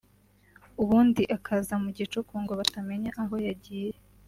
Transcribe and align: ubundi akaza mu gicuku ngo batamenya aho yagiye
ubundi 0.81 1.21
akaza 1.37 1.73
mu 1.83 1.89
gicuku 1.97 2.33
ngo 2.43 2.53
batamenya 2.59 3.09
aho 3.21 3.35
yagiye 3.47 3.93